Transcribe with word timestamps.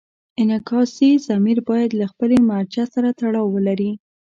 انعکاسي 0.41 1.09
ضمیر 1.27 1.57
باید 1.69 1.91
له 1.99 2.05
خپلې 2.11 2.37
مرجع 2.49 2.85
سره 2.95 3.09
تړاو 3.19 3.47
ولري. 3.55 3.91